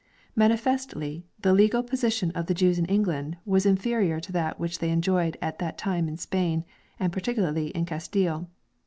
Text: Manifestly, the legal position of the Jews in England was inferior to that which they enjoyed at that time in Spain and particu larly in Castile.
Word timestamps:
Manifestly, 0.35 1.27
the 1.43 1.53
legal 1.53 1.83
position 1.83 2.31
of 2.31 2.47
the 2.47 2.55
Jews 2.55 2.79
in 2.79 2.85
England 2.85 3.37
was 3.45 3.67
inferior 3.67 4.19
to 4.21 4.31
that 4.31 4.59
which 4.59 4.79
they 4.79 4.89
enjoyed 4.89 5.37
at 5.43 5.59
that 5.59 5.77
time 5.77 6.07
in 6.07 6.17
Spain 6.17 6.65
and 6.99 7.13
particu 7.13 7.37
larly 7.37 7.69
in 7.73 7.85
Castile. 7.85 8.49